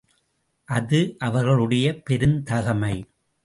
[0.67, 2.95] அது அவர்களுடைய பெருந்தகைமை.